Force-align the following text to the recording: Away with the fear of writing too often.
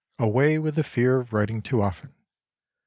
Away 0.17 0.57
with 0.57 0.77
the 0.77 0.83
fear 0.83 1.19
of 1.19 1.31
writing 1.31 1.61
too 1.61 1.83
often. 1.83 2.15